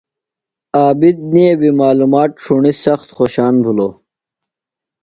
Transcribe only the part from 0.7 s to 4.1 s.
عابد نیویۡ معلومات ݜُݨی سخت خوشان بِھلوۡ۔